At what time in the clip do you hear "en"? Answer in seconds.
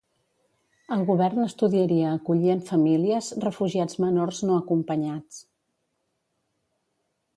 2.53-2.63